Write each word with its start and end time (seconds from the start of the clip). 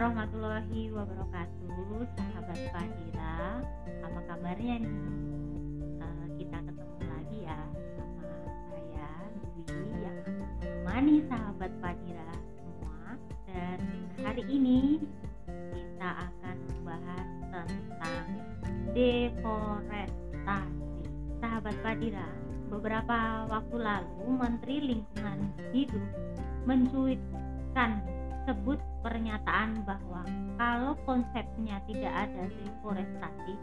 warahmatullahi 0.00 0.88
wabarakatuh, 0.96 2.08
sahabat 2.16 2.56
Fadira. 2.72 3.60
Apa 4.00 4.20
kabarnya 4.32 4.80
nih? 4.80 4.96
Uh, 6.00 6.24
kita 6.40 6.56
ketemu 6.56 7.04
lagi 7.04 7.38
ya 7.44 7.60
sama 8.00 8.32
saya 8.72 9.12
Dwi 9.68 9.92
yang 10.00 10.16
menemani 10.24 11.20
sahabat 11.28 11.68
Fadira 11.84 12.32
semua. 12.32 13.20
Dan 13.44 13.78
hari 14.24 14.40
ini 14.48 15.04
kita 15.52 16.10
akan 16.32 16.56
membahas 16.72 17.28
tentang 17.52 18.24
deforestasi. 18.96 20.96
Sahabat 21.44 21.76
Fadira, 21.84 22.28
beberapa 22.72 23.44
waktu 23.52 23.76
lalu 23.76 24.32
Menteri 24.32 24.76
Lingkungan 24.80 25.44
Hidup 25.76 26.04
mencuitkan 26.64 28.00
sebut 28.48 28.80
pernyataan 29.00 29.84
bahwa 29.84 30.22
kalau 30.60 30.92
konsepnya 31.08 31.80
tidak 31.88 32.12
ada 32.28 32.44
deforestasi 32.48 33.54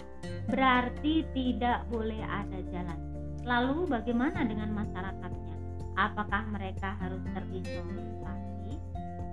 berarti 0.50 1.26
tidak 1.34 1.86
boleh 1.94 2.22
ada 2.26 2.60
jalan. 2.74 3.00
Lalu 3.46 3.88
bagaimana 3.88 4.44
dengan 4.44 4.74
masyarakatnya? 4.76 5.56
Apakah 5.98 6.46
mereka 6.52 6.94
harus 7.02 7.22
terisolasi 7.34 8.76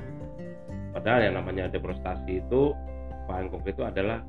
Padahal 0.95 1.27
yang 1.27 1.35
namanya 1.35 1.67
deforestasi 1.67 2.39
itu 2.39 2.71
paling 3.27 3.51
konkret 3.51 3.75
itu 3.75 3.83
adalah 3.83 4.23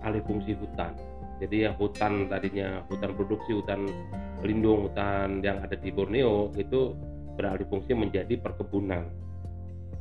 alih 0.00 0.24
fungsi 0.24 0.56
hutan 0.56 0.96
jadi 1.40 1.72
yang 1.72 1.74
hutan 1.80 2.28
tadinya 2.28 2.84
hutan 2.92 3.16
produksi 3.16 3.56
hutan 3.56 3.88
lindung 4.44 4.92
hutan 4.92 5.40
yang 5.40 5.64
ada 5.64 5.72
di 5.74 5.88
Borneo 5.88 6.52
itu 6.56 6.92
beralih 7.34 7.64
fungsi 7.72 7.96
menjadi 7.96 8.36
perkebunan. 8.36 9.08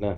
Nah 0.03 0.16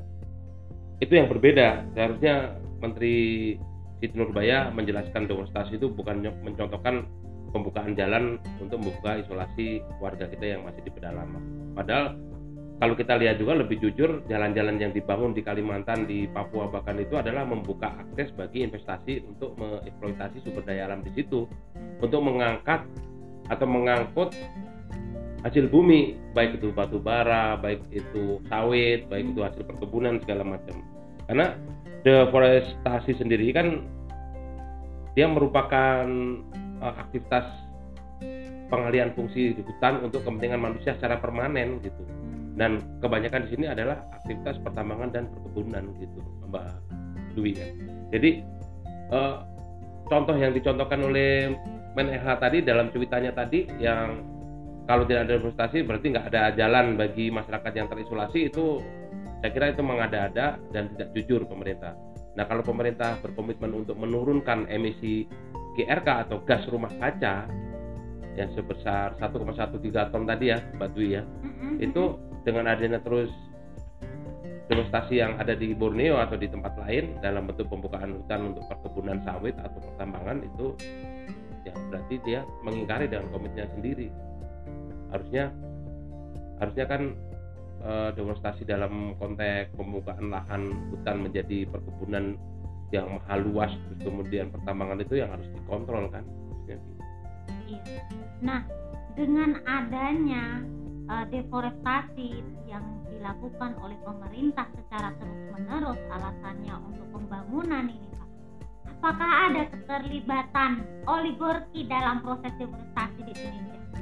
itu 0.97 1.13
yang 1.13 1.29
berbeda. 1.29 1.85
Seharusnya 1.93 2.57
Menteri 2.81 3.53
Siti 4.01 4.17
Nurbaya 4.17 4.73
menjelaskan 4.73 5.29
deforestasi 5.29 5.77
itu 5.77 5.93
bukan 5.93 6.25
mencontohkan 6.41 7.05
pembukaan 7.53 7.93
jalan 7.93 8.41
untuk 8.57 8.81
membuka 8.81 9.21
isolasi 9.21 9.85
warga 10.01 10.25
kita 10.25 10.57
yang 10.57 10.65
masih 10.65 10.81
di 10.81 10.89
pedalaman. 10.89 11.73
Padahal 11.77 12.17
kalau 12.81 12.97
kita 12.97 13.13
lihat 13.13 13.37
juga 13.37 13.61
lebih 13.61 13.77
jujur 13.77 14.25
jalan-jalan 14.25 14.81
yang 14.81 14.89
dibangun 14.89 15.37
di 15.37 15.45
Kalimantan 15.45 16.09
di 16.09 16.25
Papua 16.25 16.65
bahkan 16.65 16.97
itu 16.97 17.13
adalah 17.13 17.45
membuka 17.45 17.93
akses 17.93 18.33
bagi 18.33 18.65
investasi 18.65 19.21
untuk 19.21 19.53
mengeksploitasi 19.61 20.41
sumber 20.41 20.65
daya 20.65 20.89
alam 20.89 21.05
di 21.05 21.13
situ. 21.13 21.45
Untuk 22.01 22.25
mengangkat 22.25 22.81
atau 23.53 23.69
mengangkut 23.69 24.33
hasil 25.45 25.69
bumi 25.69 26.17
baik 26.33 26.57
itu 26.57 26.73
batu 26.73 26.97
bara 26.97 27.53
baik 27.53 27.85
itu 27.93 28.41
sawit 28.49 29.05
baik 29.13 29.29
itu 29.29 29.45
hasil 29.45 29.61
perkebunan 29.61 30.17
segala 30.25 30.41
macam. 30.41 30.81
Karena 31.29 31.53
deforestasi 32.01 33.13
sendiri 33.13 33.45
kan 33.53 33.85
dia 35.13 35.29
merupakan 35.29 36.09
uh, 36.81 36.93
aktivitas 36.97 37.45
pengalihan 38.73 39.13
fungsi 39.13 39.53
di 39.53 39.61
hutan 39.61 40.01
untuk 40.01 40.25
kepentingan 40.25 40.57
manusia 40.57 40.97
secara 40.97 41.21
permanen 41.21 41.77
gitu 41.85 42.01
dan 42.59 42.83
kebanyakan 42.99 43.47
di 43.47 43.49
sini 43.55 43.65
adalah 43.71 44.03
aktivitas 44.21 44.59
pertambangan 44.63 45.09
dan 45.11 45.23
perkebunan 45.31 45.83
gitu 45.99 46.19
Mbak 46.51 46.65
Dwi 47.35 47.51
kan 47.55 47.69
jadi 48.11 48.31
eh, 49.11 49.35
contoh 50.11 50.35
yang 50.35 50.51
dicontohkan 50.51 50.99
oleh 51.03 51.55
Menh 51.91 52.15
tadi 52.23 52.63
dalam 52.63 52.87
cuitannya 52.87 53.35
tadi 53.35 53.67
yang 53.75 54.23
kalau 54.87 55.03
tidak 55.03 55.27
ada 55.27 55.33
demonstrasi 55.43 55.83
berarti 55.83 56.07
nggak 56.15 56.27
ada 56.31 56.55
jalan 56.55 56.95
bagi 56.95 57.27
masyarakat 57.27 57.71
yang 57.75 57.87
terisolasi 57.91 58.47
itu 58.47 58.79
saya 59.43 59.51
kira 59.51 59.75
itu 59.75 59.83
mengada-ada 59.83 60.55
dan 60.71 60.87
tidak 60.95 61.09
jujur 61.17 61.43
pemerintah. 61.49 61.97
Nah 62.39 62.47
kalau 62.47 62.63
pemerintah 62.63 63.19
berkomitmen 63.19 63.75
untuk 63.75 63.99
menurunkan 63.99 64.71
emisi 64.71 65.27
GRK 65.75 66.29
atau 66.29 66.39
gas 66.47 66.63
rumah 66.71 66.93
kaca 66.95 67.49
yang 68.39 68.47
sebesar 68.55 69.19
1,13 69.19 70.13
ton 70.15 70.23
tadi 70.23 70.55
ya 70.55 70.63
Mbak 70.79 70.89
Dwi 70.95 71.19
ya, 71.19 71.23
itu 71.83 72.15
dengan 72.41 72.69
adanya 72.69 72.99
terus 73.01 73.29
demonstrasi 74.71 75.19
yang 75.19 75.35
ada 75.35 75.51
di 75.51 75.75
Borneo 75.75 76.15
atau 76.23 76.39
di 76.39 76.47
tempat 76.47 76.79
lain 76.79 77.19
dalam 77.19 77.43
bentuk 77.43 77.67
pembukaan 77.67 78.15
hutan 78.15 78.55
untuk 78.55 78.63
perkebunan 78.71 79.19
sawit 79.27 79.51
atau 79.59 79.83
pertambangan 79.83 80.47
itu 80.47 80.67
ya 81.67 81.75
berarti 81.91 82.15
dia 82.23 82.39
mengingkari 82.63 83.11
dengan 83.11 83.27
komitmennya 83.35 83.67
sendiri. 83.75 84.07
Harusnya 85.11 85.51
harusnya 86.63 86.85
kan 86.87 87.01
e, 87.83 87.91
demonstrasi 88.15 88.63
dalam 88.63 89.11
konteks 89.19 89.75
pembukaan 89.75 90.31
lahan 90.31 90.71
hutan 90.95 91.27
menjadi 91.27 91.67
perkebunan 91.67 92.39
yang 92.95 93.19
mahal 93.19 93.39
luas 93.43 93.71
terus 93.71 93.99
kemudian 94.07 94.51
pertambangan 94.55 95.03
itu 95.03 95.19
yang 95.19 95.35
harus 95.35 95.47
dikontrol 95.51 96.07
kan? 96.11 96.23
Iya. 96.67 96.77
nah 98.39 98.63
dengan 99.15 99.59
adanya 99.67 100.63
uh, 101.07 101.25
deforestasi 101.29 102.29
yang 102.69 102.83
dilakukan 103.09 103.77
oleh 103.81 103.97
pemerintah 104.05 104.67
secara 104.75 105.13
terus-menerus 105.17 105.99
alasannya 106.09 106.75
untuk 106.85 107.07
pembangunan 107.13 107.85
ini 107.89 108.09
Pak. 108.17 108.29
Apakah 109.01 109.31
ada 109.49 109.61
keterlibatan 109.73 110.71
oligarki 111.09 111.89
dalam 111.89 112.21
proses 112.21 112.53
deforestasi 112.61 113.19
di 113.25 113.33
Indonesia? 113.33 113.99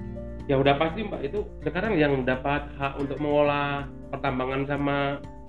Ya 0.50 0.56
udah 0.58 0.76
pasti 0.82 1.06
Mbak 1.06 1.22
itu 1.30 1.40
sekarang 1.62 1.94
yang 1.96 2.12
mendapat 2.18 2.66
hak 2.76 2.98
untuk 2.98 3.22
mengolah 3.22 3.86
pertambangan 4.10 4.66
sama 4.66 4.98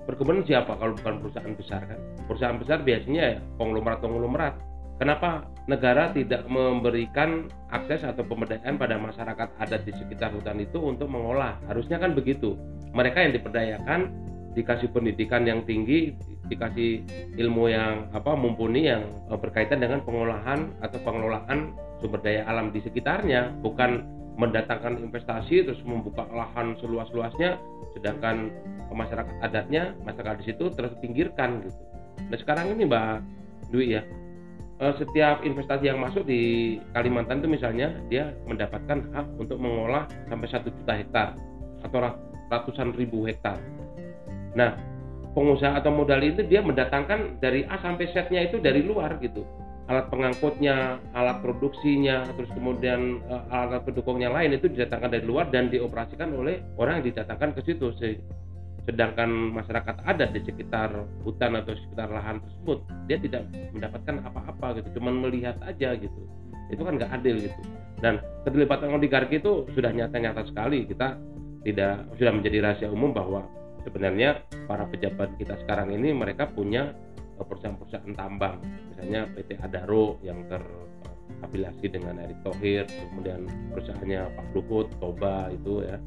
perkebunan 0.05 0.45
siapa 0.45 0.77
kalau 0.77 0.93
bukan 0.93 1.25
perusahaan 1.25 1.55
besar 1.57 1.81
kan? 1.89 1.99
Perusahaan 2.29 2.57
besar 2.61 2.85
biasanya 2.85 3.23
ya 3.35 3.39
konglomerat 3.57 3.99
konglomerat 3.99 4.53
kenapa 5.01 5.49
negara 5.65 6.13
tidak 6.13 6.45
memberikan 6.45 7.49
akses 7.73 8.05
atau 8.05 8.21
pemberdayaan 8.21 8.77
pada 8.77 9.01
masyarakat 9.01 9.49
adat 9.57 9.81
di 9.81 9.97
sekitar 9.97 10.29
hutan 10.29 10.61
itu 10.61 10.77
untuk 10.77 11.09
mengolah 11.09 11.57
harusnya 11.65 11.97
kan 11.97 12.13
begitu 12.13 12.53
mereka 12.93 13.25
yang 13.25 13.33
diperdayakan 13.33 14.13
dikasih 14.53 14.93
pendidikan 14.93 15.41
yang 15.49 15.65
tinggi 15.65 16.13
dikasih 16.53 17.01
ilmu 17.33 17.73
yang 17.73 18.13
apa 18.13 18.37
mumpuni 18.37 18.93
yang 18.93 19.01
eh, 19.33 19.39
berkaitan 19.41 19.81
dengan 19.81 20.05
pengolahan 20.05 20.69
atau 20.85 21.01
pengelolaan 21.01 21.73
sumber 21.97 22.21
daya 22.21 22.45
alam 22.45 22.69
di 22.69 22.85
sekitarnya 22.85 23.57
bukan 23.65 24.05
mendatangkan 24.37 25.01
investasi 25.01 25.65
terus 25.65 25.81
membuka 25.81 26.29
lahan 26.29 26.77
seluas-luasnya 26.77 27.57
sedangkan 27.97 28.53
masyarakat 28.93 29.33
adatnya 29.41 29.97
masyarakat 30.05 30.45
di 30.45 30.45
situ 30.53 30.71
terus 30.71 30.93
pinggirkan 31.01 31.63
gitu. 31.65 31.81
Nah 32.27 32.37
sekarang 32.39 32.75
ini 32.75 32.87
Mbak 32.87 33.17
Dwi 33.71 33.99
ya 33.99 34.01
setiap 34.97 35.45
investasi 35.45 35.93
yang 35.93 36.01
masuk 36.01 36.25
di 36.25 36.77
Kalimantan 36.97 37.45
itu 37.45 37.49
misalnya 37.53 37.93
dia 38.09 38.33
mendapatkan 38.49 39.13
hak 39.13 39.27
untuk 39.37 39.61
mengolah 39.61 40.09
sampai 40.25 40.47
satu 40.49 40.73
juta 40.73 40.93
hektar 40.97 41.37
atau 41.85 41.97
ratusan 42.49 42.97
ribu 42.97 43.29
hektar. 43.29 43.61
Nah 44.57 44.73
pengusaha 45.37 45.77
atau 45.77 45.93
modal 45.93 46.25
itu 46.25 46.41
dia 46.49 46.65
mendatangkan 46.65 47.37
dari 47.37 47.61
A 47.69 47.77
sampai 47.77 48.09
Z-nya 48.09 48.49
itu 48.49 48.57
dari 48.57 48.81
luar 48.81 49.21
gitu 49.21 49.45
alat 49.91 50.07
pengangkutnya, 50.07 51.03
alat 51.11 51.43
produksinya, 51.43 52.23
terus 52.39 52.47
kemudian 52.55 53.19
uh, 53.27 53.43
alat 53.51 53.83
pendukungnya 53.83 54.31
lain 54.31 54.55
itu 54.55 54.71
didatangkan 54.71 55.11
dari 55.11 55.25
luar 55.27 55.51
dan 55.51 55.67
dioperasikan 55.67 56.31
oleh 56.31 56.63
orang 56.79 57.03
yang 57.03 57.11
didatangkan 57.11 57.51
ke 57.59 57.61
situ. 57.67 57.91
Sedangkan 58.81 59.29
masyarakat 59.29 60.01
adat 60.09 60.33
di 60.33 60.41
sekitar 60.41 60.89
hutan 61.21 61.53
atau 61.53 61.77
sekitar 61.77 62.09
lahan 62.09 62.41
tersebut 62.41 62.81
dia 63.05 63.17
tidak 63.21 63.45
mendapatkan 63.77 64.25
apa-apa 64.25 64.81
gitu, 64.81 64.97
cuman 64.97 65.21
melihat 65.21 65.57
aja 65.61 65.93
gitu. 65.93 66.21
Itu 66.73 66.81
kan 66.81 66.97
nggak 66.97 67.11
adil 67.21 67.45
gitu. 67.45 67.61
Dan 68.01 68.17
keterlibatan 68.41 68.89
oligarki 68.97 69.37
itu 69.37 69.69
sudah 69.77 69.93
nyata-nyata 69.93 70.49
sekali. 70.49 70.89
Kita 70.89 71.13
tidak 71.61 72.09
sudah 72.17 72.33
menjadi 72.33 72.57
rahasia 72.65 72.89
umum 72.89 73.13
bahwa 73.13 73.45
sebenarnya 73.85 74.41
para 74.65 74.85
pejabat 74.89 75.33
kita 75.37 75.57
sekarang 75.65 75.93
ini 75.93 76.13
mereka 76.13 76.49
punya 76.49 76.93
eh, 77.37 77.45
perusahaan-perusahaan 77.45 78.13
tambang 78.17 78.61
misalnya 78.93 79.29
PT 79.33 79.61
Adaro 79.61 80.17
yang 80.25 80.45
terafiliasi 80.49 81.85
dengan 81.89 82.21
Erick 82.21 82.41
Thohir 82.45 82.85
kemudian 82.89 83.45
perusahaannya 83.73 84.21
Pak 84.37 84.47
Luhut 84.57 84.87
Toba 85.01 85.49
itu 85.53 85.85
ya 85.85 85.97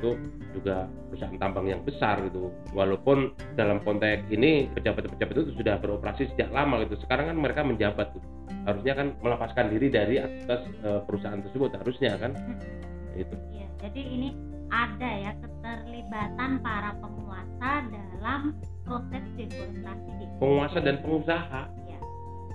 itu 0.00 0.16
juga 0.56 0.88
perusahaan 1.12 1.36
tambang 1.36 1.68
yang 1.68 1.84
besar 1.84 2.24
gitu 2.24 2.48
walaupun 2.72 3.36
dalam 3.54 3.84
konteks 3.84 4.32
ini 4.32 4.72
pejabat-pejabat 4.72 5.34
itu 5.36 5.52
sudah 5.60 5.76
beroperasi 5.76 6.32
sejak 6.32 6.48
lama 6.50 6.80
gitu 6.88 6.96
sekarang 7.04 7.28
kan 7.30 7.36
mereka 7.36 7.60
menjabat 7.60 8.16
gitu. 8.16 8.26
harusnya 8.64 8.92
kan 8.96 9.06
melepaskan 9.20 9.66
diri 9.68 9.92
dari 9.92 10.16
atas 10.18 10.64
uh, 10.82 11.04
perusahaan 11.04 11.44
tersebut 11.44 11.70
harusnya 11.76 12.16
kan 12.16 12.32
hmm. 12.32 13.20
itu 13.20 13.36
ya, 13.52 13.68
jadi 13.84 14.00
ini 14.00 14.28
ada 14.70 15.10
ya 15.18 15.32
keterlibatan 15.42 16.50
para 16.62 16.94
penguasa 17.02 17.70
dalam 17.90 18.54
proses 18.86 19.24
deforestasi. 19.34 20.10
Penguasa 20.38 20.78
dan 20.78 20.96
pengusaha. 21.02 21.62
Ya, 21.90 21.98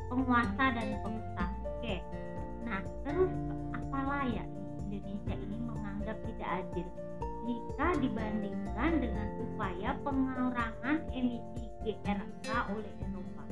penguasa 0.07 0.63
dan 0.73 0.87
pengusaha. 1.03 1.45
Oke. 1.75 1.95
Nah, 2.63 2.79
terus 3.03 3.31
apalah 3.75 4.23
ya 4.31 4.43
Indonesia 4.87 5.35
ini 5.35 5.57
menganggap 5.59 6.17
tidak 6.23 6.49
adil 6.63 6.87
jika 7.45 7.87
dibandingkan 8.01 8.91
dengan 8.99 9.27
upaya 9.39 9.93
pengurangan 10.01 10.97
emisi 11.13 11.65
GRK 11.85 12.47
oleh 12.73 12.93
Eropa. 13.01 13.43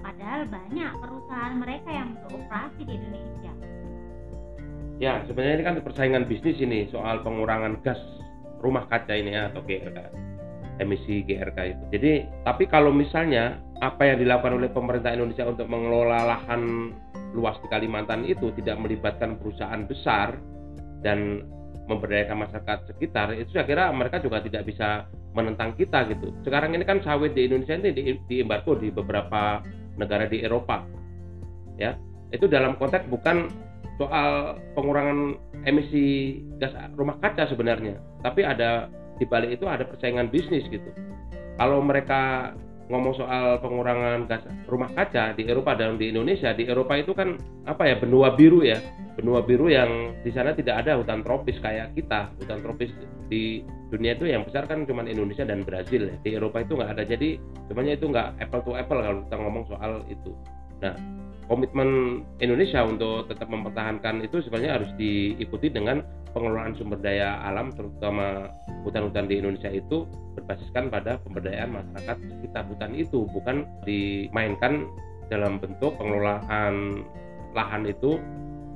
Padahal 0.00 0.42
banyak 0.48 0.90
perusahaan 1.00 1.54
mereka 1.56 1.90
yang 1.92 2.16
beroperasi 2.24 2.80
di 2.84 2.92
Indonesia 2.92 3.52
Ya, 5.02 5.26
sebenarnya 5.26 5.54
ini 5.58 5.64
kan 5.66 5.76
persaingan 5.82 6.24
bisnis 6.30 6.54
ini 6.62 6.86
soal 6.94 7.18
pengurangan 7.26 7.82
gas 7.82 7.98
rumah 8.62 8.86
kaca 8.86 9.10
ini 9.12 9.34
ya, 9.34 9.50
atau 9.50 9.60
GRK 9.66 9.98
emisi 10.78 11.22
GRK 11.26 11.58
itu. 11.70 11.84
Jadi, 11.98 12.12
tapi 12.46 12.64
kalau 12.70 12.90
misalnya 12.94 13.58
apa 13.82 14.06
yang 14.06 14.22
dilakukan 14.22 14.58
oleh 14.58 14.70
pemerintah 14.70 15.14
Indonesia 15.14 15.46
untuk 15.46 15.66
mengelola 15.66 16.24
lahan 16.24 16.94
luas 17.34 17.58
di 17.62 17.66
Kalimantan 17.66 18.22
itu 18.26 18.54
tidak 18.62 18.78
melibatkan 18.78 19.34
perusahaan 19.38 19.82
besar 19.86 20.38
dan 21.02 21.42
memberdayakan 21.84 22.48
masyarakat 22.48 22.78
sekitar, 22.88 23.36
itu 23.36 23.52
saya 23.52 23.68
kira 23.68 23.92
mereka 23.92 24.20
juga 24.20 24.40
tidak 24.40 24.64
bisa 24.64 25.04
menentang 25.36 25.76
kita 25.76 26.08
gitu. 26.08 26.32
Sekarang 26.46 26.72
ini 26.72 26.84
kan 26.86 27.04
sawit 27.04 27.36
di 27.36 27.44
Indonesia 27.44 27.76
ini 27.76 27.90
di, 27.92 28.02
di 28.24 28.36
di 28.44 28.88
beberapa 28.88 29.60
negara 30.00 30.24
di 30.24 30.40
Eropa, 30.40 30.80
ya. 31.76 31.94
Itu 32.32 32.48
dalam 32.48 32.80
konteks 32.80 33.06
bukan 33.12 33.52
soal 33.98 34.58
pengurangan 34.74 35.38
emisi 35.64 36.38
gas 36.58 36.74
rumah 36.98 37.18
kaca 37.22 37.46
sebenarnya 37.46 37.98
tapi 38.26 38.42
ada 38.42 38.90
di 39.22 39.24
balik 39.24 39.54
itu 39.54 39.70
ada 39.70 39.86
persaingan 39.86 40.26
bisnis 40.26 40.66
gitu 40.66 40.90
kalau 41.54 41.78
mereka 41.78 42.52
ngomong 42.92 43.16
soal 43.16 43.56
pengurangan 43.64 44.28
gas 44.28 44.44
rumah 44.68 44.92
kaca 44.92 45.32
di 45.32 45.48
Eropa 45.48 45.72
dan 45.72 45.96
di 45.96 46.12
Indonesia 46.12 46.52
di 46.52 46.68
Eropa 46.68 47.00
itu 47.00 47.16
kan 47.16 47.40
apa 47.64 47.88
ya 47.88 47.96
benua 47.96 48.36
biru 48.36 48.60
ya. 48.60 48.76
Benua 49.14 49.46
biru 49.46 49.70
yang 49.70 50.10
di 50.26 50.34
sana 50.34 50.52
tidak 50.58 50.84
ada 50.84 50.98
hutan 50.98 51.22
tropis 51.22 51.56
kayak 51.62 51.94
kita. 51.94 52.34
Hutan 52.42 52.60
tropis 52.60 52.90
di 53.30 53.62
dunia 53.88 54.18
itu 54.18 54.26
yang 54.28 54.44
besar 54.44 54.66
kan 54.68 54.84
cuma 54.84 55.06
Indonesia 55.06 55.46
dan 55.46 55.64
Brazil 55.64 56.10
ya. 56.12 56.16
di 56.20 56.30
Eropa 56.36 56.60
itu 56.60 56.76
nggak 56.76 56.92
ada. 56.98 57.04
Jadi 57.06 57.40
sebenarnya 57.70 57.94
itu 57.96 58.06
nggak 58.10 58.28
apple 58.42 58.62
to 58.66 58.72
apple 58.76 59.00
kalau 59.00 59.20
kita 59.24 59.36
ngomong 59.38 59.64
soal 59.70 59.92
itu. 60.10 60.34
Nah 60.82 60.92
komitmen 61.48 62.20
Indonesia 62.40 62.84
untuk 62.84 63.28
tetap 63.28 63.48
mempertahankan 63.48 64.24
itu 64.24 64.40
sebenarnya 64.44 64.80
harus 64.80 64.90
diikuti 64.96 65.68
dengan 65.68 66.00
pengelolaan 66.34 66.74
sumber 66.74 66.98
daya 66.98 67.38
alam 67.46 67.70
terutama 67.70 68.50
hutan-hutan 68.82 69.30
di 69.30 69.38
Indonesia 69.38 69.70
itu 69.70 70.04
berbasiskan 70.34 70.90
pada 70.90 71.22
pemberdayaan 71.22 71.70
masyarakat 71.70 72.16
sekitar 72.18 72.66
hutan 72.66 72.92
itu 72.92 73.24
bukan 73.30 73.64
dimainkan 73.86 74.90
dalam 75.32 75.62
bentuk 75.62 75.94
pengelolaan 75.96 77.06
lahan 77.54 77.86
itu 77.86 78.18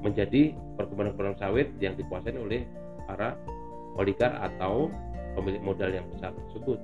menjadi 0.01 0.55
perkebunan-perkebunan 0.79 1.37
sawit 1.43 1.69
yang 1.83 1.99
dikuasai 1.99 2.39
oleh 2.39 2.63
para 3.11 3.35
oligar 3.99 4.31
atau 4.39 4.89
pemilik 5.35 5.63
modal 5.63 5.91
yang 5.91 6.07
besar 6.15 6.31
tersebut. 6.47 6.79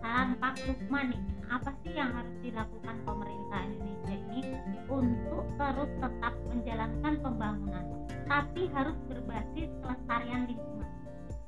Saran 0.00 0.36
Pak 0.36 0.60
Lukman 0.68 1.12
nih, 1.16 1.22
apa 1.48 1.72
sih 1.84 1.92
yang 1.96 2.12
harus 2.12 2.36
dilakukan 2.44 2.96
pemerintah 3.08 3.60
Indonesia 3.64 4.16
ini 4.16 4.40
untuk 4.88 5.44
terus 5.56 5.92
tetap 5.96 6.34
menjalankan 6.52 7.14
pembangunan, 7.24 7.84
tapi 8.24 8.68
harus 8.72 8.96
berbasis 9.06 9.70
kelestarian 9.80 10.48
lingkungan. 10.48 10.88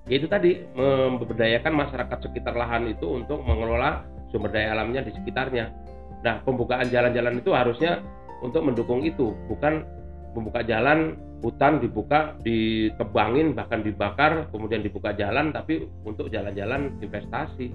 Yaitu 0.07 0.27
tadi 0.31 0.63
memberdayakan 0.77 1.73
masyarakat 1.75 2.19
sekitar 2.31 2.55
lahan 2.55 2.87
itu 2.87 3.07
untuk 3.11 3.43
mengelola 3.43 4.07
sumber 4.31 4.55
daya 4.55 4.73
alamnya 4.77 5.03
di 5.03 5.11
sekitarnya. 5.11 5.73
Nah, 6.23 6.43
pembukaan 6.47 6.87
jalan-jalan 6.91 7.43
itu 7.43 7.51
harusnya 7.51 8.03
untuk 8.43 8.63
mendukung 8.63 9.03
itu, 9.03 9.35
bukan 9.51 9.83
membuka 10.37 10.63
jalan 10.63 11.19
hutan 11.43 11.83
dibuka, 11.83 12.39
ditebangin 12.45 13.53
bahkan 13.53 13.83
dibakar, 13.83 14.47
kemudian 14.55 14.81
dibuka 14.81 15.13
jalan 15.17 15.51
tapi 15.51 15.85
untuk 16.07 16.31
jalan-jalan 16.31 16.97
investasi 17.03 17.73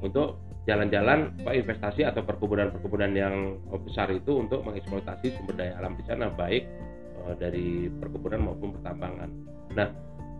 untuk 0.00 0.40
jalan-jalan 0.64 1.32
investasi 1.44 2.04
atau 2.04 2.24
perkebunan-perkebunan 2.24 3.12
yang 3.16 3.56
besar 3.84 4.12
itu 4.12 4.40
untuk 4.44 4.64
mengeksploitasi 4.64 5.36
sumber 5.36 5.56
daya 5.56 5.76
alam 5.80 5.96
di 5.96 6.04
sana 6.04 6.28
baik 6.32 6.68
dari 7.36 7.90
perkebunan 7.90 8.50
maupun 8.50 8.74
pertambangan. 8.78 9.30
Nah, 9.76 9.88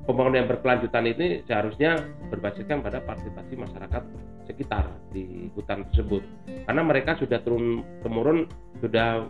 pembangunan 0.08 0.42
yang 0.42 0.50
berkelanjutan 0.50 1.04
ini 1.06 1.26
seharusnya 1.46 2.00
berbasiskan 2.32 2.82
pada 2.82 3.04
partisipasi 3.04 3.54
masyarakat 3.54 4.02
sekitar 4.50 4.90
di 5.14 5.46
hutan 5.54 5.86
tersebut 5.90 6.26
karena 6.66 6.82
mereka 6.82 7.14
sudah 7.14 7.38
turun 7.46 7.86
temurun 8.02 8.50
sudah 8.82 9.22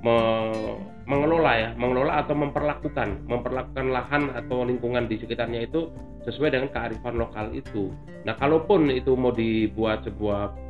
me 0.00 0.16
mengelola 1.04 1.52
ya, 1.58 1.70
mengelola 1.74 2.22
atau 2.22 2.38
memperlakukan, 2.38 3.26
memperlakukan 3.26 3.86
lahan 3.90 4.30
atau 4.30 4.62
lingkungan 4.62 5.10
di 5.10 5.18
sekitarnya 5.18 5.66
itu 5.66 5.90
sesuai 6.22 6.54
dengan 6.54 6.70
kearifan 6.70 7.18
lokal 7.18 7.50
itu. 7.50 7.90
Nah, 8.22 8.38
kalaupun 8.38 8.86
itu 8.94 9.18
mau 9.18 9.34
dibuat 9.34 10.06
sebuah 10.06 10.69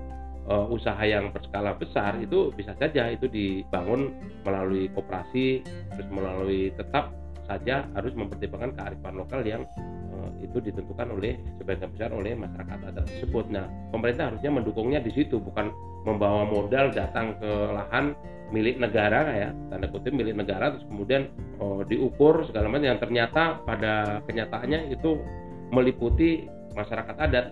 uh, 0.51 0.67
usaha 0.69 1.01
yang 1.07 1.31
berskala 1.31 1.79
besar 1.79 2.19
itu 2.19 2.51
bisa 2.53 2.75
saja 2.77 3.09
itu 3.09 3.31
dibangun 3.31 4.11
melalui 4.43 4.91
koperasi, 4.91 5.63
terus 5.95 6.09
melalui 6.11 6.75
tetap 6.75 7.15
saja 7.47 7.87
harus 7.95 8.15
mempertimbangkan 8.15 8.75
kearifan 8.79 9.15
lokal 9.15 9.41
yang 9.47 9.63
uh, 10.11 10.31
itu 10.43 10.59
ditentukan 10.59 11.15
oleh 11.15 11.39
sebagian 11.63 11.91
besar 11.95 12.11
oleh 12.11 12.35
masyarakat 12.35 12.79
adat 12.91 13.05
tersebut. 13.07 13.47
Nah, 13.51 13.67
pemerintah 13.95 14.35
harusnya 14.35 14.51
mendukungnya 14.51 15.01
di 15.01 15.15
situ, 15.15 15.39
bukan 15.39 15.71
membawa 16.03 16.47
modal 16.47 16.91
datang 16.91 17.39
ke 17.39 17.51
lahan 17.71 18.17
milik 18.51 18.83
negara 18.83 19.31
ya 19.31 19.49
tanda 19.71 19.87
kutip 19.87 20.11
milik 20.11 20.35
negara 20.35 20.75
terus 20.75 20.83
kemudian 20.91 21.31
oh, 21.63 21.87
diukur 21.87 22.43
segala 22.51 22.67
macam 22.67 22.91
yang 22.91 22.99
ternyata 22.99 23.63
pada 23.63 24.19
kenyataannya 24.27 24.91
itu 24.91 25.23
meliputi 25.71 26.51
masyarakat 26.75 27.17
adat 27.19 27.47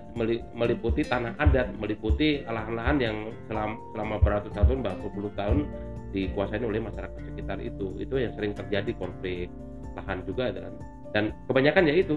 meliputi 0.55 1.03
tanah 1.03 1.35
adat 1.43 1.75
meliputi 1.77 2.47
lahan-lahan 2.47 2.97
yang 3.03 3.17
selama, 3.51 3.75
selama 3.95 4.15
beratus 4.23 4.53
tahun 4.55 4.79
bahkan 4.87 5.11
puluh 5.11 5.33
tahun 5.35 5.67
dikuasai 6.15 6.63
oleh 6.63 6.81
masyarakat 6.81 7.21
sekitar 7.33 7.59
itu. 7.61 7.99
Itu 7.99 8.17
yang 8.17 8.33
sering 8.39 8.55
terjadi 8.55 8.95
konflik 8.97 9.51
lahan 9.99 10.23
juga 10.23 10.55
dan 10.55 10.73
dan 11.11 11.25
kebanyakan 11.51 11.89
ya 11.89 11.95
itu 11.99 12.17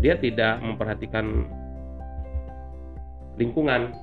dia 0.00 0.16
tidak 0.18 0.58
memperhatikan 0.64 1.46
lingkungan. 3.38 3.94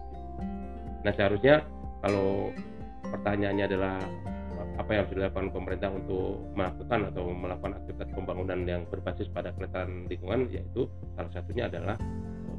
Nah 1.04 1.13
seharusnya 1.13 1.66
kalau 2.01 2.54
pertanyaannya 3.12 3.66
adalah 3.68 3.98
apa 4.77 4.89
yang 4.94 5.01
harus 5.06 5.13
dilakukan 5.18 5.50
pemerintah 5.50 5.89
untuk 5.89 6.38
melakukan 6.54 7.10
atau 7.10 7.34
melakukan 7.34 7.74
aktivitas 7.82 8.10
pembangunan 8.13 8.60
yang 8.66 8.82
berbasis 8.89 9.25
pada 9.34 9.50
kelestarian 9.58 10.06
lingkungan 10.06 10.50
yaitu 10.54 10.86
salah 11.18 11.32
satunya 11.34 11.66
adalah 11.66 11.98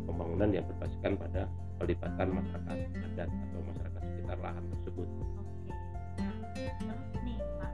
pembangunan 0.08 0.48
yang 0.48 0.64
berbasiskan 0.64 1.20
pada 1.20 1.44
pelibatan 1.76 2.28
masyarakat 2.32 2.78
adat 3.12 3.28
atau 3.28 3.60
masyarakat 3.60 4.02
sekitar 4.08 4.38
lahan 4.40 4.64
tersebut. 4.72 5.08
Oke. 5.36 5.72
Nah, 6.24 6.34
terus 6.80 7.22
nih 7.22 7.38
Pak, 7.60 7.72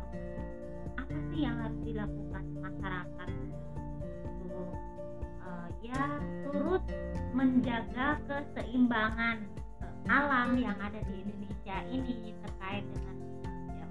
apa 0.98 1.16
sih 1.30 1.40
yang 1.46 1.56
harus 1.62 1.78
dilakukan 1.86 2.44
masyarakat 2.58 3.28
untuk 4.42 4.70
uh, 5.46 5.68
ya 5.86 6.02
turut 6.50 6.82
menjaga 7.30 8.18
keseimbangan 8.26 9.46
alam 10.10 10.58
yang 10.60 10.76
ada 10.82 11.00
di 11.08 11.24
Indonesia 11.24 11.76
ini 11.88 12.36
terkait 12.44 12.84
dengan 12.92 13.16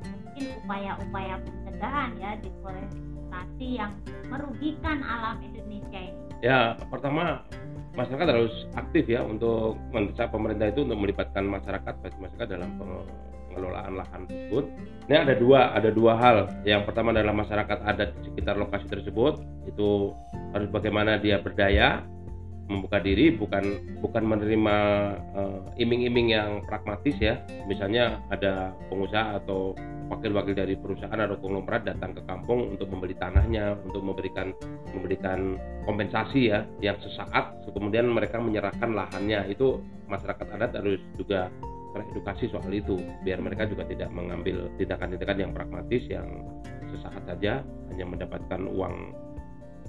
mungkin 0.04 0.46
upaya-upaya 0.62 1.36
pencegahan 1.42 2.12
ya 2.22 2.32
deforestasi 2.44 3.68
yang 3.82 3.92
merugikan 4.30 5.02
alam 5.02 5.42
Indonesia 5.42 6.00
ini? 6.12 6.22
Ya, 6.44 6.76
pertama 6.92 7.42
masyarakat 7.94 8.28
harus 8.30 8.54
aktif 8.74 9.06
ya 9.06 9.22
untuk 9.22 9.78
mendesak 9.94 10.34
pemerintah 10.34 10.70
itu 10.70 10.82
untuk 10.86 11.00
melibatkan 11.00 11.46
masyarakat 11.46 11.94
masyarakat 12.18 12.48
dalam 12.50 12.70
pengelolaan 13.54 13.94
lahan 14.02 14.22
tersebut. 14.26 14.66
Ini 15.10 15.16
ada 15.30 15.34
dua 15.38 15.60
ada 15.78 15.90
dua 15.94 16.14
hal. 16.18 16.38
Yang 16.66 16.90
pertama 16.90 17.14
adalah 17.14 17.38
masyarakat 17.38 17.78
adat 17.86 18.10
di 18.18 18.22
sekitar 18.34 18.58
lokasi 18.58 18.86
tersebut 18.90 19.42
itu 19.70 20.14
harus 20.54 20.70
bagaimana 20.74 21.22
dia 21.22 21.38
berdaya 21.42 22.02
membuka 22.68 23.04
diri 23.04 23.36
bukan 23.36 23.64
bukan 24.00 24.24
menerima 24.24 24.78
iming 25.76 26.08
iming-iming 26.08 26.28
yang 26.32 26.50
pragmatis 26.64 27.16
ya. 27.20 27.40
Misalnya 27.68 28.24
ada 28.32 28.72
pengusaha 28.88 29.44
atau 29.44 29.76
wakil-wakil 30.12 30.54
dari 30.54 30.76
perusahaan 30.78 31.16
atau 31.16 31.40
konglomerat 31.40 31.88
datang 31.88 32.14
ke 32.14 32.22
kampung 32.28 32.76
untuk 32.76 32.92
membeli 32.92 33.16
tanahnya 33.16 33.80
untuk 33.88 34.04
memberikan 34.04 34.52
memberikan 34.92 35.58
kompensasi 35.88 36.52
ya 36.54 36.68
yang 36.84 37.00
sesaat 37.00 37.64
kemudian 37.74 38.08
mereka 38.08 38.40
menyerahkan 38.40 38.94
lahannya. 38.94 39.50
Itu 39.52 39.82
masyarakat 40.08 40.48
adat 40.56 40.72
harus 40.78 41.02
juga 41.18 41.50
teredukasi 41.94 42.50
soal 42.50 42.74
itu 42.74 42.98
biar 43.22 43.38
mereka 43.38 43.70
juga 43.70 43.86
tidak 43.86 44.10
mengambil 44.10 44.66
tindakan-tindakan 44.82 45.38
yang 45.38 45.52
pragmatis 45.54 46.04
yang 46.10 46.26
sesaat 46.90 47.22
saja 47.26 47.62
hanya 47.94 48.06
mendapatkan 48.06 48.62
uang 48.66 49.14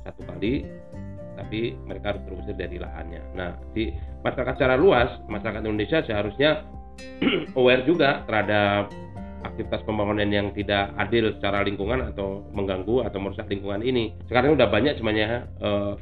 satu 0.04 0.20
kali 0.28 0.68
tapi 1.34 1.74
mereka 1.86 2.14
harus 2.14 2.22
terusir 2.26 2.54
dari 2.54 2.78
lahannya. 2.78 3.22
Nah, 3.34 3.58
di 3.74 3.90
masyarakat 4.22 4.54
secara 4.58 4.78
luas, 4.78 5.10
masyarakat 5.26 5.62
Indonesia 5.66 6.02
seharusnya 6.06 6.62
aware 7.58 7.82
juga 7.82 8.22
terhadap 8.26 8.90
aktivitas 9.44 9.84
pembangunan 9.84 10.26
yang 10.26 10.50
tidak 10.56 10.90
adil 10.96 11.36
secara 11.36 11.62
lingkungan 11.62 12.00
atau 12.10 12.48
mengganggu 12.56 13.04
atau 13.04 13.18
merusak 13.20 13.46
lingkungan 13.46 13.84
ini. 13.84 14.16
Sekarang 14.26 14.56
sudah 14.56 14.68
banyak 14.72 14.96
sebenarnya 14.96 15.46
uh, 15.60 15.94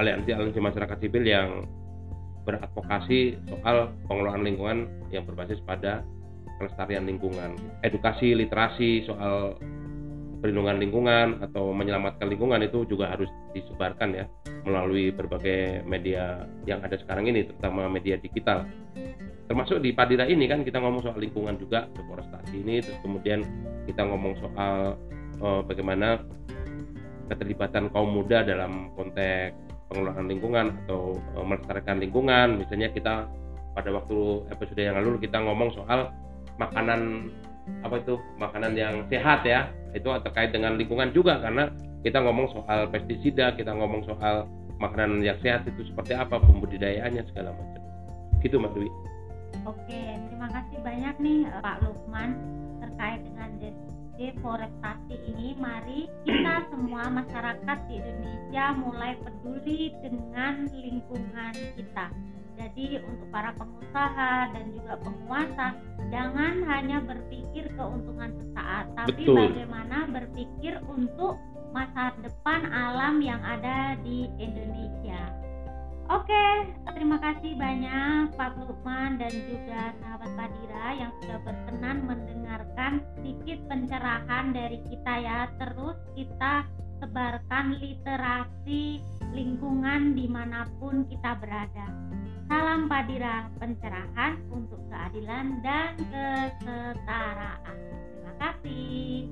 aliansi-aliansi 0.00 0.60
masyarakat 0.60 0.98
sipil 1.04 1.24
yang 1.26 1.68
beradvokasi 2.42 3.38
soal 3.46 3.92
pengelolaan 4.08 4.42
lingkungan 4.42 4.78
yang 5.14 5.22
berbasis 5.22 5.62
pada 5.62 6.02
kelestarian 6.58 7.06
lingkungan, 7.06 7.54
edukasi, 7.86 8.34
literasi 8.34 9.06
soal 9.06 9.58
perlindungan 10.42 10.82
lingkungan 10.82 11.38
atau 11.38 11.70
menyelamatkan 11.70 12.26
lingkungan 12.26 12.58
itu 12.66 12.82
juga 12.90 13.14
harus 13.14 13.30
disebarkan 13.54 14.10
ya 14.10 14.26
melalui 14.66 15.14
berbagai 15.14 15.86
media 15.86 16.42
yang 16.66 16.82
ada 16.82 16.98
sekarang 16.98 17.30
ini 17.30 17.46
terutama 17.46 17.86
media 17.86 18.18
digital. 18.18 18.66
Termasuk 19.46 19.78
di 19.78 19.94
Padira 19.94 20.26
ini 20.26 20.50
kan 20.50 20.66
kita 20.66 20.82
ngomong 20.82 21.06
soal 21.06 21.22
lingkungan 21.22 21.54
juga 21.62 21.86
deforestasi 21.94 22.58
ini 22.58 22.82
terus 22.82 22.98
kemudian 23.06 23.46
kita 23.86 24.02
ngomong 24.02 24.34
soal 24.42 24.98
uh, 25.38 25.62
bagaimana 25.62 26.18
keterlibatan 27.30 27.86
kaum 27.94 28.10
muda 28.10 28.42
dalam 28.42 28.90
konteks 28.98 29.54
pengelolaan 29.94 30.26
lingkungan 30.26 30.66
atau 30.84 31.14
uh, 31.38 31.46
melestarikan 31.46 32.02
lingkungan. 32.02 32.58
Misalnya 32.58 32.90
kita 32.90 33.30
pada 33.78 33.90
waktu 33.94 34.50
episode 34.50 34.82
yang 34.82 34.98
lalu 34.98 35.22
kita 35.22 35.38
ngomong 35.38 35.70
soal 35.70 36.10
makanan 36.58 37.30
apa 37.86 37.94
itu 38.02 38.18
makanan 38.42 38.74
yang 38.74 39.06
sehat 39.06 39.46
ya 39.46 39.70
itu 39.92 40.08
terkait 40.24 40.50
dengan 40.52 40.76
lingkungan 40.76 41.12
juga 41.12 41.40
karena 41.40 41.68
kita 42.02 42.18
ngomong 42.18 42.50
soal 42.50 42.88
pestisida 42.90 43.54
kita 43.54 43.72
ngomong 43.72 44.02
soal 44.08 44.48
makanan 44.82 45.22
yang 45.22 45.38
sehat 45.44 45.62
itu 45.68 45.86
seperti 45.86 46.18
apa 46.18 46.42
pembudidayaannya 46.42 47.22
segala 47.30 47.54
macam. 47.54 47.82
Gitu 48.42 48.58
Mbak 48.58 48.72
Dwi. 48.74 48.90
Oke 49.62 50.02
terima 50.26 50.48
kasih 50.50 50.78
banyak 50.82 51.14
nih 51.22 51.40
Pak 51.62 51.76
Lukman 51.86 52.30
terkait 52.82 53.20
dengan 53.22 53.50
deforestasi 54.18 55.14
ini. 55.34 55.54
Mari 55.54 56.10
kita 56.26 56.66
semua 56.70 57.06
masyarakat 57.10 57.78
di 57.86 57.94
Indonesia 58.02 58.64
mulai 58.74 59.12
peduli 59.22 59.94
dengan 60.02 60.66
lingkungan 60.70 61.54
kita 61.78 62.06
jadi 62.62 63.02
untuk 63.02 63.26
para 63.34 63.50
pengusaha 63.58 64.54
dan 64.54 64.64
juga 64.70 64.94
penguasa 65.02 65.66
jangan 66.14 66.62
hanya 66.70 67.02
berpikir 67.02 67.66
keuntungan 67.74 68.30
sesaat, 68.38 68.84
tapi 68.94 69.26
Betul. 69.26 69.36
bagaimana 69.50 69.98
berpikir 70.06 70.78
untuk 70.86 71.42
masa 71.72 72.12
depan 72.20 72.68
alam 72.70 73.18
yang 73.18 73.40
ada 73.42 73.96
di 74.04 74.28
Indonesia. 74.38 75.32
Oke, 76.12 76.68
terima 76.92 77.16
kasih 77.16 77.56
banyak 77.56 78.36
Pak 78.36 78.60
Lukman 78.60 79.16
dan 79.16 79.32
juga 79.32 79.96
sahabat 80.04 80.30
Padira 80.36 80.86
yang 80.92 81.12
sudah 81.24 81.38
berkenan 81.40 82.04
mendengarkan 82.04 83.00
sedikit 83.16 83.64
pencerahan 83.72 84.52
dari 84.52 84.84
kita 84.92 85.14
ya. 85.24 85.48
Terus 85.56 85.96
kita 86.12 86.68
sebarkan 87.00 87.80
literasi 87.80 89.00
lingkungan 89.32 90.12
di 90.12 90.28
mana 90.28 90.68
pun 90.76 91.08
kita 91.08 91.40
berada. 91.40 92.11
Salam 92.48 92.90
Padira 92.90 93.50
pencerahan 93.58 94.38
untuk 94.50 94.80
keadilan 94.90 95.60
dan 95.62 95.94
kesetaraan. 96.10 97.76
Terima 98.16 98.32
kasih. 98.40 99.28